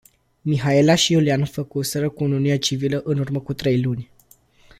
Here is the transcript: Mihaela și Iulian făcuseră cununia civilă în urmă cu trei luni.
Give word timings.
Mihaela 0.45 0.95
și 0.95 1.11
Iulian 1.13 1.45
făcuseră 1.45 2.09
cununia 2.09 2.57
civilă 2.57 3.01
în 3.03 3.19
urmă 3.19 3.39
cu 3.39 3.53
trei 3.53 3.81
luni. 3.81 4.11